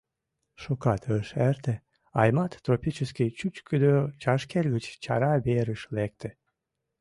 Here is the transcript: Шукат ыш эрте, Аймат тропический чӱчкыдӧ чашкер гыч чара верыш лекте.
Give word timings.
Шукат 0.61 1.03
ыш 1.17 1.27
эрте, 1.47 1.75
Аймат 2.21 2.51
тропический 2.65 3.29
чӱчкыдӧ 3.37 3.93
чашкер 4.21 4.65
гыч 4.73 4.85
чара 5.03 5.31
верыш 5.45 5.81
лекте. 5.95 6.29